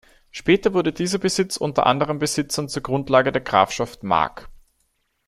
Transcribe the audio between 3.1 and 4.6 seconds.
der Grafschaft Mark.